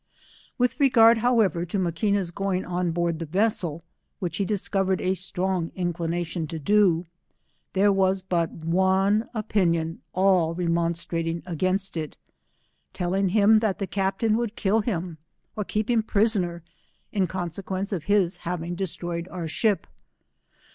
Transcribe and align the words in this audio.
With 0.57 0.79
regard, 0.79 1.19
however, 1.19 1.63
to 1.63 1.77
Maquiaa's 1.77 2.31
going 2.31 2.65
oa 2.65 2.83
board 2.85 3.19
the 3.19 3.27
vessel, 3.27 3.83
vrhich 4.19 4.37
he 4.37 4.45
discovered 4.45 4.99
a 4.99 5.13
strong 5.13 5.71
inclination 5.75 6.47
to 6.47 6.57
do, 6.57 7.05
there 7.73 7.93
was 7.93 8.23
but 8.23 8.49
one 8.49 9.29
opinion, 9.35 10.01
all 10.11 10.55
remonstrating 10.55 11.43
against 11.45 11.95
it, 11.95 12.17
telling 12.93 13.29
him 13.29 13.59
that 13.59 13.77
the 13.77 13.85
captain 13.85 14.37
would 14.37 14.55
kill 14.55 14.81
him 14.81 15.19
or 15.55 15.63
keep 15.63 15.87
him 15.87 16.01
prisoner, 16.01 16.63
in 17.11 17.27
'consequence 17.27 17.91
of 17.93 18.05
his 18.05 18.37
haviug 18.39 18.75
destroyed 18.75 19.27
our 19.27 19.47
ship. 19.47 19.85